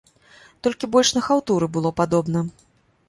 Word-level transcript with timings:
Толькі 0.67 0.89
больш 0.95 1.11
на 1.17 1.23
хаўтуры 1.27 1.65
было 1.77 1.89
падобна. 2.03 2.47